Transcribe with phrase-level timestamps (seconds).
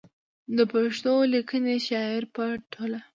[0.57, 2.91] د پښتو ليکنۍ شاعرۍ په ټول